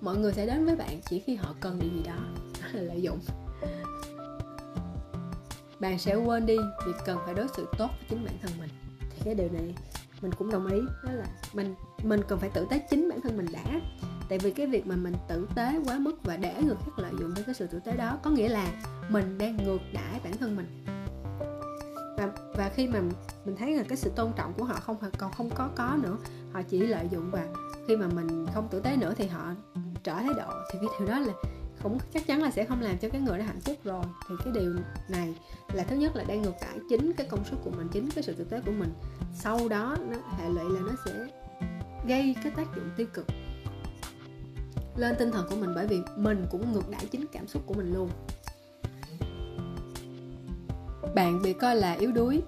Mọi 0.00 0.16
người 0.16 0.32
sẽ 0.32 0.46
đến 0.46 0.66
với 0.66 0.76
bạn 0.76 1.00
chỉ 1.08 1.18
khi 1.18 1.34
họ 1.34 1.54
cần 1.60 1.78
điều 1.78 1.90
gì 1.90 2.02
đó. 2.06 2.14
Đó 2.62 2.68
là 2.72 2.82
lợi 2.82 3.02
dụng. 3.02 3.18
Bạn 5.80 5.98
sẽ 5.98 6.14
quên 6.14 6.46
đi 6.46 6.56
việc 6.86 6.92
cần 7.06 7.18
phải 7.24 7.34
đối 7.34 7.48
xử 7.56 7.66
tốt 7.78 7.90
với 7.98 8.06
chính 8.08 8.24
bản 8.24 8.34
thân 8.42 8.50
mình. 8.58 8.70
Thì 9.00 9.22
cái 9.24 9.34
điều 9.34 9.48
này 9.52 9.74
mình 10.22 10.32
cũng 10.38 10.50
đồng 10.50 10.66
ý, 10.66 10.80
đó 11.04 11.12
là 11.12 11.26
mình 11.52 11.74
mình 12.02 12.20
cần 12.28 12.38
phải 12.38 12.50
tử 12.50 12.66
tế 12.70 12.78
chính 12.90 13.08
bản 13.08 13.20
thân 13.20 13.36
mình 13.36 13.46
đã. 13.52 13.80
Tại 14.28 14.38
vì 14.38 14.50
cái 14.50 14.66
việc 14.66 14.86
mà 14.86 14.96
mình 14.96 15.14
tử 15.28 15.48
tế 15.54 15.80
quá 15.86 15.98
mức 15.98 16.24
và 16.24 16.36
để 16.36 16.54
người 16.62 16.76
khác 16.84 16.98
lợi 16.98 17.12
dụng 17.20 17.34
với 17.34 17.44
cái 17.44 17.54
sự 17.54 17.66
tử 17.66 17.80
tế 17.84 17.96
đó 17.96 18.18
có 18.22 18.30
nghĩa 18.30 18.48
là 18.48 18.72
mình 19.08 19.38
đang 19.38 19.56
ngược 19.56 19.80
đãi 19.92 20.20
bản 20.24 20.36
thân 20.36 20.56
mình 20.56 20.97
và 22.58 22.68
khi 22.74 22.88
mà 22.88 23.00
mình 23.44 23.56
thấy 23.56 23.76
là 23.76 23.82
cái 23.88 23.96
sự 23.96 24.10
tôn 24.16 24.32
trọng 24.36 24.52
của 24.52 24.64
họ 24.64 24.74
không 24.74 24.96
còn 25.18 25.32
không 25.32 25.50
có 25.50 25.68
có 25.76 25.98
nữa, 26.02 26.16
họ 26.52 26.62
chỉ 26.62 26.78
lợi 26.78 27.08
dụng 27.10 27.30
và 27.30 27.46
khi 27.88 27.96
mà 27.96 28.08
mình 28.08 28.46
không 28.54 28.68
tử 28.70 28.80
tế 28.80 28.96
nữa 28.96 29.14
thì 29.16 29.26
họ 29.26 29.54
trở 30.04 30.14
thái 30.14 30.34
độ. 30.36 30.52
Thì 30.72 30.78
cái 30.80 30.88
điều 30.98 31.08
đó 31.08 31.18
là 31.18 31.32
cũng 31.82 31.98
chắc 32.14 32.26
chắn 32.26 32.42
là 32.42 32.50
sẽ 32.50 32.64
không 32.64 32.80
làm 32.80 32.98
cho 32.98 33.08
cái 33.08 33.20
người 33.20 33.38
đó 33.38 33.44
hạnh 33.44 33.60
phúc 33.60 33.76
rồi. 33.84 34.04
Thì 34.28 34.34
cái 34.44 34.52
điều 34.52 34.74
này 35.08 35.34
là 35.72 35.84
thứ 35.84 35.96
nhất 35.96 36.16
là 36.16 36.24
đang 36.24 36.42
ngược 36.42 36.54
đãi 36.60 36.78
chính 36.88 37.12
cái 37.12 37.26
công 37.30 37.44
suất 37.44 37.60
của 37.64 37.70
mình, 37.70 37.88
chính 37.92 38.10
cái 38.10 38.24
sự 38.24 38.32
tử 38.32 38.44
tế 38.44 38.60
của 38.66 38.72
mình. 38.72 38.92
Sau 39.34 39.68
đó 39.68 39.96
nó, 40.10 40.16
hệ 40.38 40.48
lụy 40.48 40.64
là 40.74 40.80
nó 40.80 40.92
sẽ 41.04 41.26
gây 42.06 42.36
cái 42.42 42.52
tác 42.56 42.76
dụng 42.76 42.90
tiêu 42.96 43.06
cực 43.14 43.26
lên 44.96 45.14
tinh 45.18 45.30
thần 45.30 45.46
của 45.50 45.56
mình 45.56 45.70
bởi 45.74 45.86
vì 45.86 46.00
mình 46.16 46.46
cũng 46.50 46.72
ngược 46.72 46.90
đãi 46.90 47.06
chính 47.06 47.26
cảm 47.32 47.48
xúc 47.48 47.62
của 47.66 47.74
mình 47.74 47.94
luôn 47.94 48.10
bạn 51.14 51.42
bị 51.42 51.52
coi 51.52 51.76
là 51.76 51.92
yếu 51.92 52.12
đuối. 52.12 52.42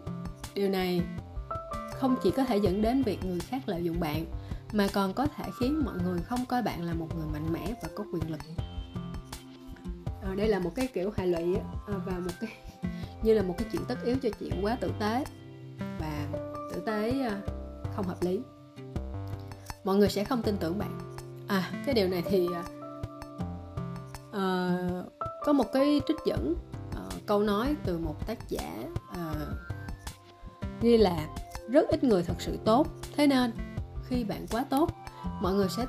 Điều 0.55 0.69
này 0.69 1.03
không 1.93 2.17
chỉ 2.23 2.31
có 2.31 2.45
thể 2.45 2.57
dẫn 2.57 2.83
đến 2.83 3.03
việc 3.03 3.25
người 3.25 3.41
khác 3.41 3.63
lợi 3.67 3.85
dụng 3.85 4.01
bạn 4.01 4.25
mà 4.73 4.89
còn 4.93 5.13
có 5.13 5.27
thể 5.27 5.45
khiến 5.61 5.85
mọi 5.85 5.95
người 6.05 6.21
không 6.23 6.47
coi 6.47 6.63
bạn 6.63 6.83
là 6.83 6.95
một 6.95 7.09
người 7.17 7.27
mạnh 7.33 7.53
mẽ 7.53 7.75
và 7.83 7.89
có 7.95 8.05
quyền 8.13 8.31
lực. 8.31 8.41
À, 10.23 10.35
đây 10.37 10.49
là 10.49 10.59
một 10.59 10.73
cái 10.75 10.89
kiểu 10.95 11.13
hệ 11.17 11.27
lụy 11.27 11.57
à, 11.87 11.95
và 12.07 12.13
một 12.13 12.33
cái 12.41 12.51
như 13.23 13.35
là 13.35 13.43
một 13.43 13.55
cái 13.59 13.69
chuyện 13.73 13.83
tất 13.89 13.97
yếu 14.05 14.17
cho 14.23 14.29
chuyện 14.41 14.65
quá 14.65 14.77
tử 14.81 14.93
tế. 15.01 15.25
Và 16.01 16.27
tử 16.73 16.83
tế 16.87 17.11
à, 17.21 17.41
không 17.97 18.07
hợp 18.07 18.23
lý. 18.23 18.41
Mọi 19.85 19.97
người 19.97 20.09
sẽ 20.09 20.25
không 20.25 20.43
tin 20.43 20.57
tưởng 20.57 20.79
bạn. 20.79 20.99
À 21.49 21.71
cái 21.87 21.95
điều 21.95 22.09
này 22.09 22.23
thì 22.29 22.49
à, 22.55 22.63
ờ, 24.33 25.05
có 25.45 25.53
một 25.53 25.73
cái 25.73 26.01
trích 26.09 26.17
dẫn 26.25 26.55
câu 27.31 27.43
nói 27.43 27.77
từ 27.85 27.99
một 27.99 28.27
tác 28.27 28.49
giả 28.49 28.83
à, 29.13 29.35
ghi 30.81 30.97
là 30.97 31.29
rất 31.69 31.89
ít 31.89 32.05
người 32.05 32.23
thật 32.23 32.35
sự 32.39 32.59
tốt 32.65 32.87
thế 33.17 33.27
nên 33.27 33.53
khi 34.05 34.25
bạn 34.25 34.47
quá 34.51 34.65
tốt 34.71 34.91
mọi 35.41 35.55
người 35.55 35.69
sẽ 35.77 35.87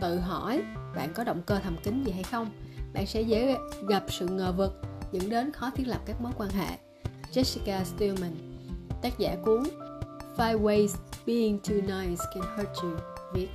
tự 0.00 0.18
hỏi 0.18 0.62
bạn 0.98 1.12
có 1.14 1.24
động 1.24 1.42
cơ 1.46 1.58
thầm 1.58 1.76
kín 1.82 2.04
gì 2.04 2.12
hay 2.12 2.22
không. 2.22 2.50
Bạn 2.92 3.06
sẽ 3.06 3.20
dễ 3.20 3.56
gặp 3.88 4.04
sự 4.08 4.26
ngờ 4.26 4.52
vực 4.56 4.80
dẫn 5.12 5.30
đến 5.30 5.52
khó 5.52 5.70
thiết 5.70 5.88
lập 5.88 6.00
các 6.06 6.20
mối 6.20 6.32
quan 6.36 6.50
hệ. 6.50 6.78
Jessica 7.32 7.84
Stillman 7.84 8.32
tác 9.02 9.18
giả 9.18 9.36
cuốn 9.44 9.62
Five 10.36 10.62
Ways 10.62 10.88
Being 11.26 11.58
Too 11.58 11.74
Nice 11.74 12.22
Can 12.34 12.56
Hurt 12.56 12.82
You 12.82 12.90
viết. 13.34 13.48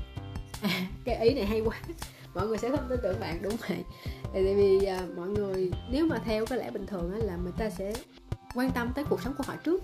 À, 0.61 0.87
cái 1.05 1.15
ý 1.15 1.33
này 1.33 1.45
hay 1.45 1.61
quá 1.61 1.81
mọi 2.35 2.47
người 2.47 2.57
sẽ 2.57 2.69
không 2.69 2.85
tin 2.89 2.99
tưởng 3.03 3.19
bạn 3.19 3.41
đúng 3.41 3.55
vậy. 3.67 3.83
Tại 4.33 4.55
vì 4.55 4.85
à, 4.85 5.01
mọi 5.17 5.27
người 5.27 5.71
nếu 5.91 6.05
mà 6.05 6.21
theo 6.25 6.45
cái 6.45 6.59
lẽ 6.59 6.71
bình 6.71 6.85
thường 6.85 7.11
á, 7.13 7.17
là 7.23 7.35
người 7.35 7.53
ta 7.57 7.69
sẽ 7.69 7.93
quan 8.55 8.71
tâm 8.71 8.91
tới 8.95 9.05
cuộc 9.09 9.21
sống 9.21 9.33
của 9.37 9.43
họ 9.47 9.55
trước. 9.55 9.83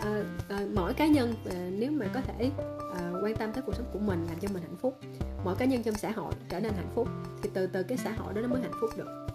À, 0.00 0.22
à, 0.48 0.58
mỗi 0.74 0.94
cá 0.94 1.06
nhân 1.06 1.34
à, 1.50 1.68
nếu 1.78 1.90
mà 1.90 2.06
có 2.14 2.20
thể 2.20 2.50
à, 2.96 3.12
quan 3.22 3.36
tâm 3.36 3.52
tới 3.52 3.62
cuộc 3.66 3.74
sống 3.74 3.90
của 3.92 3.98
mình 3.98 4.26
làm 4.26 4.38
cho 4.40 4.48
mình 4.52 4.62
hạnh 4.62 4.76
phúc 4.80 4.98
mỗi 5.44 5.54
cá 5.56 5.64
nhân 5.64 5.82
trong 5.82 5.94
xã 5.94 6.10
hội 6.10 6.32
trở 6.48 6.60
nên 6.60 6.72
hạnh 6.72 6.90
phúc 6.94 7.08
thì 7.42 7.50
từ 7.54 7.66
từ 7.66 7.82
cái 7.82 7.98
xã 7.98 8.12
hội 8.12 8.34
đó 8.34 8.40
nó 8.40 8.48
mới 8.48 8.62
hạnh 8.62 8.74
phúc 8.80 8.90
được. 8.96 9.26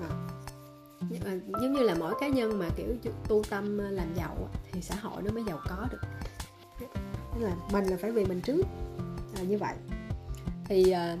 À, 0.00 0.08
à 1.24 1.32
giống 1.62 1.72
như 1.72 1.82
là 1.82 1.94
mỗi 1.94 2.14
cá 2.20 2.28
nhân 2.28 2.58
mà 2.58 2.68
kiểu 2.76 2.86
tu 3.28 3.42
tâm 3.50 3.80
à, 3.80 3.90
làm 3.90 4.14
giàu 4.14 4.48
thì 4.72 4.82
xã 4.82 4.94
hội 4.94 5.22
nó 5.22 5.32
mới 5.32 5.44
giàu 5.44 5.60
có 5.68 5.86
được. 5.90 6.00
Nên 7.34 7.42
là 7.42 7.56
mình 7.72 7.84
là 7.84 7.96
phải 7.96 8.10
vì 8.10 8.24
mình 8.24 8.40
trước 8.40 8.66
à, 9.36 9.42
như 9.42 9.58
vậy. 9.58 9.74
Thì 10.64 10.90
à, 10.90 11.16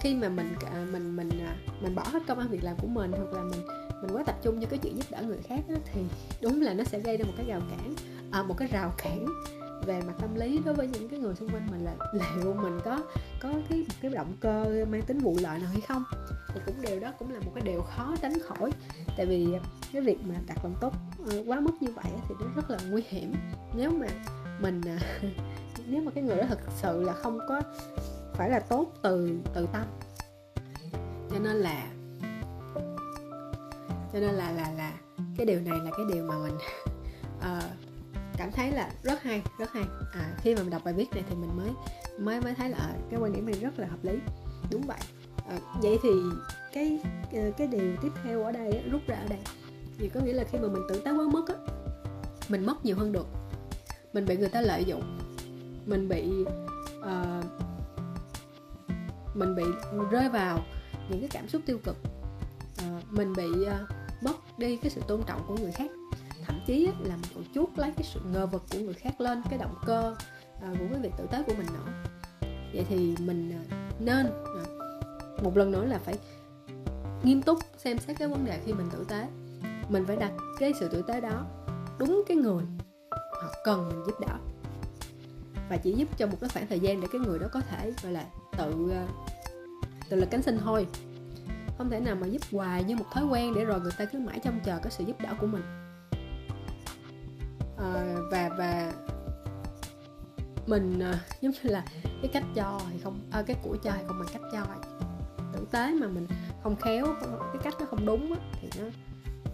khi 0.00 0.14
mà 0.14 0.28
mình 0.28 0.54
mình 0.92 1.16
mình 1.16 1.30
à, 1.46 1.56
mình 1.80 1.94
bỏ 1.94 2.02
hết 2.12 2.22
công 2.26 2.38
ăn 2.38 2.48
việc 2.48 2.64
làm 2.64 2.76
của 2.76 2.86
mình 2.86 3.12
hoặc 3.12 3.32
là 3.32 3.42
mình 3.42 3.60
mình 4.02 4.16
quá 4.16 4.22
tập 4.26 4.36
trung 4.42 4.60
cho 4.60 4.66
cái 4.70 4.78
chuyện 4.78 4.96
giúp 4.96 5.06
đỡ 5.10 5.22
người 5.22 5.38
khác 5.48 5.60
đó, 5.68 5.74
thì 5.92 6.00
đúng 6.42 6.62
là 6.62 6.74
nó 6.74 6.84
sẽ 6.84 6.98
gây 6.98 7.16
ra 7.16 7.24
một 7.24 7.32
cái 7.36 7.46
rào 7.46 7.60
cản 7.70 7.94
à, 8.30 8.42
một 8.42 8.54
cái 8.58 8.68
rào 8.68 8.94
cản 8.98 9.26
về 9.86 10.00
mặt 10.06 10.12
tâm 10.20 10.34
lý 10.34 10.60
đối 10.64 10.74
với 10.74 10.86
những 10.86 11.08
cái 11.08 11.18
người 11.18 11.34
xung 11.34 11.48
quanh 11.48 11.66
mình 11.70 11.84
là 11.84 11.94
liệu 12.12 12.54
mình 12.54 12.80
có 12.84 13.00
có 13.40 13.48
cái 13.68 13.78
một 13.78 13.94
cái 14.00 14.10
động 14.10 14.36
cơ 14.40 14.84
mang 14.90 15.02
tính 15.02 15.18
vụ 15.18 15.36
lợi 15.40 15.58
nào 15.58 15.68
hay 15.72 15.80
không. 15.80 16.04
Thì 16.54 16.60
cũng 16.66 16.74
điều 16.82 17.00
đó 17.00 17.12
cũng 17.18 17.30
là 17.30 17.40
một 17.40 17.52
cái 17.54 17.64
điều 17.64 17.82
khó 17.82 18.14
tránh 18.22 18.38
khỏi 18.38 18.72
tại 19.16 19.26
vì 19.26 19.46
cái 19.92 20.02
việc 20.02 20.18
mà 20.24 20.34
đặt 20.46 20.58
lòng 20.64 20.74
tốt 20.80 20.92
ờ, 21.30 21.42
quá 21.46 21.60
mức 21.60 21.72
như 21.80 21.88
vậy 21.94 22.12
thì 22.28 22.34
nó 22.40 22.46
rất 22.56 22.70
là 22.70 22.78
nguy 22.90 23.02
hiểm. 23.08 23.34
Nếu 23.74 23.90
mà 23.90 24.06
mình 24.60 24.80
à, 24.86 24.98
nếu 25.86 26.02
mà 26.02 26.10
cái 26.14 26.24
người 26.24 26.36
đó 26.36 26.44
thực 26.48 26.60
sự 26.82 27.02
là 27.02 27.12
không 27.12 27.38
có 27.48 27.62
phải 28.38 28.50
là 28.50 28.60
tốt 28.60 28.92
từ 29.02 29.38
từ 29.54 29.66
tâm. 29.72 29.86
Cho 31.30 31.38
nên 31.38 31.56
là 31.56 31.86
cho 34.12 34.20
nên 34.20 34.34
là 34.34 34.50
là 34.52 34.72
là 34.76 34.92
cái 35.36 35.46
điều 35.46 35.60
này 35.60 35.78
là 35.84 35.90
cái 35.90 36.06
điều 36.12 36.24
mà 36.24 36.34
mình 36.38 36.54
uh, 37.38 37.64
cảm 38.38 38.52
thấy 38.52 38.70
là 38.70 38.90
rất 39.02 39.22
hay 39.22 39.42
rất 39.58 39.72
hay. 39.72 39.84
À, 40.12 40.34
khi 40.42 40.54
mà 40.54 40.62
mình 40.62 40.70
đọc 40.70 40.82
bài 40.84 40.94
viết 40.94 41.10
này 41.12 41.24
thì 41.28 41.36
mình 41.36 41.56
mới 41.56 41.70
mới 42.18 42.40
mới 42.40 42.54
thấy 42.54 42.68
là 42.68 42.78
à, 42.78 42.94
cái 43.10 43.20
quan 43.20 43.32
điểm 43.32 43.46
này 43.46 43.54
rất 43.60 43.78
là 43.78 43.86
hợp 43.86 43.98
lý. 44.02 44.18
Đúng 44.70 44.82
vậy. 44.82 44.98
À, 45.48 45.58
vậy 45.82 45.98
thì 46.02 46.10
cái 46.72 46.98
ờ, 47.32 47.50
cái 47.56 47.66
điều 47.66 47.96
tiếp 48.02 48.12
theo 48.24 48.42
ở 48.42 48.52
đây 48.52 48.82
rút 48.90 49.00
ra 49.06 49.16
ở 49.16 49.26
đây. 49.28 49.38
Thì 49.98 50.08
có 50.08 50.20
nghĩa 50.20 50.32
là 50.32 50.44
khi 50.44 50.58
mà 50.58 50.68
mình 50.68 50.82
tự 50.88 51.00
tái 51.00 51.14
quá 51.14 51.24
mất 51.32 51.48
á 51.48 51.54
mình 52.48 52.66
mất 52.66 52.84
nhiều 52.84 52.96
hơn 52.96 53.12
được. 53.12 53.26
Mình 54.12 54.26
bị 54.26 54.36
người 54.36 54.48
ta 54.48 54.60
lợi 54.60 54.84
dụng. 54.84 55.18
Mình 55.86 56.08
bị 56.08 56.44
uh, 56.98 57.44
mình 59.34 59.56
bị 59.56 59.64
rơi 60.10 60.28
vào 60.28 60.60
những 61.08 61.20
cái 61.20 61.28
cảm 61.32 61.48
xúc 61.48 61.62
tiêu 61.66 61.78
cực. 61.84 61.96
À, 62.78 63.00
mình 63.10 63.32
bị 63.32 63.46
uh, 63.46 63.70
mất 64.22 64.58
đi 64.58 64.76
cái 64.76 64.90
sự 64.90 65.00
tôn 65.08 65.22
trọng 65.26 65.42
của 65.46 65.56
người 65.56 65.72
khác. 65.72 65.90
Thậm 66.46 66.60
chí 66.66 66.86
là 66.86 67.16
mình 67.16 67.30
còn 67.34 67.44
chuốt 67.54 67.68
lấy 67.76 67.92
cái 67.96 68.04
sự 68.14 68.20
ngờ 68.32 68.46
vực 68.46 68.62
của 68.72 68.78
người 68.78 68.94
khác 68.94 69.20
lên 69.20 69.42
cái 69.50 69.58
động 69.58 69.74
cơ 69.86 70.16
uh, 70.56 70.78
của 70.78 70.86
cái 70.92 71.02
việc 71.02 71.12
tử 71.18 71.26
tế 71.30 71.42
của 71.46 71.54
mình 71.58 71.66
nữa. 71.66 71.92
Vậy 72.74 72.86
thì 72.88 73.16
mình 73.18 73.52
uh, 73.60 74.00
nên 74.00 74.26
uh, 74.26 75.42
một 75.42 75.56
lần 75.56 75.70
nữa 75.70 75.84
là 75.84 75.98
phải 75.98 76.14
nghiêm 77.22 77.42
túc 77.42 77.58
xem 77.76 77.98
xét 77.98 78.18
cái 78.18 78.28
vấn 78.28 78.44
đề 78.44 78.60
khi 78.64 78.72
mình 78.72 78.90
tử 78.90 79.04
tế. 79.08 79.28
Mình 79.88 80.06
phải 80.06 80.16
đặt 80.16 80.32
cái 80.58 80.72
sự 80.80 80.88
tử 80.88 81.02
tế 81.02 81.20
đó 81.20 81.46
đúng 81.98 82.22
cái 82.28 82.36
người 82.36 82.64
họ 83.10 83.48
cần 83.64 83.88
mình 83.88 84.02
giúp 84.06 84.20
đỡ. 84.20 84.36
Và 85.70 85.76
chỉ 85.76 85.92
giúp 85.92 86.08
cho 86.18 86.26
một 86.26 86.36
cái 86.40 86.50
khoảng 86.52 86.66
thời 86.66 86.80
gian 86.80 87.00
để 87.00 87.08
cái 87.12 87.20
người 87.20 87.38
đó 87.38 87.46
có 87.52 87.60
thể 87.60 87.92
gọi 88.02 88.12
là 88.12 88.26
tự 88.58 88.90
ờ, 88.90 89.06
tự 90.08 90.16
lực 90.16 90.30
cánh 90.30 90.42
sinh 90.42 90.58
thôi. 90.64 90.86
Không 91.78 91.90
thể 91.90 92.00
nào 92.00 92.14
mà 92.14 92.26
giúp 92.26 92.42
hoài 92.52 92.84
như 92.84 92.96
một 92.96 93.04
thói 93.12 93.24
quen 93.24 93.54
để 93.54 93.64
rồi 93.64 93.80
người 93.80 93.92
ta 93.98 94.04
cứ 94.04 94.18
mãi 94.18 94.40
trông 94.44 94.60
chờ 94.64 94.78
cái 94.82 94.90
sự 94.90 95.04
giúp 95.04 95.20
đỡ 95.20 95.34
của 95.40 95.46
mình. 95.46 95.62
À, 97.78 98.16
và 98.30 98.48
và 98.58 98.92
mình 100.66 101.00
à, 101.00 101.20
giống 101.40 101.52
như 101.52 101.70
là 101.70 101.84
cái 102.04 102.30
cách 102.32 102.44
cho 102.54 102.80
thì 102.92 102.98
không 103.04 103.20
à, 103.30 103.42
cái 103.46 103.56
của 103.62 103.76
cho 103.82 103.92
thì 103.92 104.02
không 104.06 104.18
bằng 104.18 104.28
cách 104.32 104.42
cho. 104.52 104.66
Tử 105.52 105.66
tế 105.70 105.94
mà 106.00 106.06
mình 106.06 106.26
không 106.62 106.76
khéo 106.76 107.06
cái 107.22 107.62
cách 107.62 107.74
nó 107.80 107.86
không 107.86 108.06
đúng 108.06 108.32
á, 108.32 108.38
thì 108.60 108.68
nó 108.78 108.84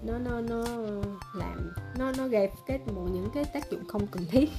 nó 0.05 0.19
nó 0.19 0.41
nó 0.41 0.65
làm 1.35 1.73
nó 1.99 2.13
nó 2.19 2.27
gây 2.27 2.51
cái 2.67 2.79
một 2.79 3.09
những 3.13 3.29
cái 3.35 3.45
tác 3.45 3.71
dụng 3.71 3.89
không 3.89 4.07
cần 4.07 4.27
thiết 4.31 4.51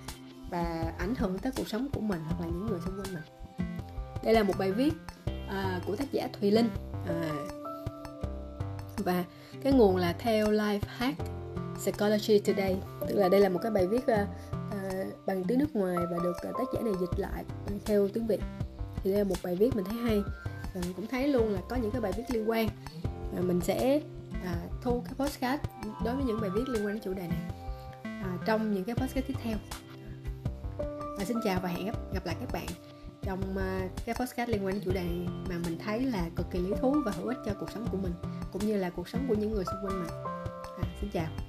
và 0.50 0.92
ảnh 0.98 1.14
hưởng 1.14 1.38
tới 1.38 1.52
cuộc 1.56 1.68
sống 1.68 1.88
của 1.92 2.00
mình 2.00 2.20
hoặc 2.28 2.40
là 2.40 2.46
những 2.46 2.66
người 2.66 2.80
xung 2.84 2.94
quanh 2.94 3.14
mình 3.14 3.41
đây 4.24 4.34
là 4.34 4.42
một 4.42 4.54
bài 4.58 4.72
viết 4.72 4.92
à, 5.48 5.80
của 5.86 5.96
tác 5.96 6.12
giả 6.12 6.28
thùy 6.40 6.50
linh. 6.50 6.68
À, 7.06 7.30
và 8.96 9.24
cái 9.62 9.72
nguồn 9.72 9.96
là 9.96 10.14
theo 10.18 10.46
life 10.46 10.80
hack 10.86 11.18
psychology 11.76 12.38
today. 12.38 12.76
Tức 13.08 13.14
là 13.14 13.28
đây 13.28 13.40
là 13.40 13.48
một 13.48 13.60
cái 13.62 13.72
bài 13.72 13.86
viết 13.86 14.06
à, 14.06 14.26
à, 14.50 15.04
bằng 15.26 15.44
tiếng 15.44 15.58
nước 15.58 15.76
ngoài 15.76 15.96
và 16.10 16.18
được 16.22 16.36
à, 16.42 16.50
tác 16.58 16.64
giả 16.74 16.80
này 16.80 16.94
dịch 17.00 17.18
lại 17.18 17.44
theo 17.84 18.08
tiếng 18.08 18.26
việt. 18.26 18.40
Thì 19.02 19.10
đây 19.10 19.18
là 19.18 19.24
một 19.24 19.36
bài 19.42 19.56
viết 19.56 19.76
mình 19.76 19.84
thấy 19.84 19.96
hay. 19.96 20.22
Và 20.74 20.80
mình 20.80 20.92
cũng 20.96 21.06
thấy 21.06 21.28
luôn 21.28 21.54
là 21.54 21.60
có 21.68 21.76
những 21.76 21.90
cái 21.90 22.00
bài 22.00 22.12
viết 22.16 22.24
liên 22.28 22.50
quan. 22.50 22.68
Và 23.34 23.40
mình 23.40 23.60
sẽ 23.60 24.00
à, 24.44 24.56
thu 24.82 25.02
cái 25.04 25.14
podcast 25.14 25.60
đối 26.04 26.14
với 26.16 26.24
những 26.24 26.40
bài 26.40 26.50
viết 26.50 26.68
liên 26.68 26.86
quan 26.86 26.94
đến 26.94 27.02
chủ 27.04 27.14
đề 27.14 27.28
này 27.28 27.42
à, 28.02 28.38
trong 28.46 28.74
những 28.74 28.84
cái 28.84 28.94
podcast 28.94 29.26
tiếp 29.26 29.34
theo. 29.42 29.56
Và 31.18 31.24
xin 31.24 31.36
chào 31.44 31.60
và 31.62 31.68
hẹn 31.68 31.86
gặp, 31.86 31.96
gặp 32.12 32.26
lại 32.26 32.36
các 32.40 32.52
bạn 32.52 32.91
trong 33.22 33.56
ờ, 33.56 33.80
cái 34.04 34.14
podcast 34.14 34.50
liên 34.50 34.66
quan 34.66 34.74
đến 34.74 34.82
chủ 34.84 34.92
đề 34.92 35.06
mà 35.48 35.58
mình 35.64 35.78
thấy 35.84 36.00
là 36.00 36.28
cực 36.36 36.46
kỳ 36.50 36.58
lý 36.58 36.70
thú 36.80 36.96
và 37.04 37.12
hữu 37.12 37.28
ích 37.28 37.38
cho 37.46 37.52
cuộc 37.60 37.70
sống 37.70 37.86
của 37.90 37.98
mình 37.98 38.12
cũng 38.52 38.66
như 38.66 38.76
là 38.76 38.90
cuộc 38.90 39.08
sống 39.08 39.24
của 39.28 39.34
những 39.34 39.52
người 39.52 39.64
xung 39.64 39.84
quanh 39.84 40.00
mình. 40.00 40.10
À, 40.78 40.84
xin 41.00 41.10
chào. 41.10 41.41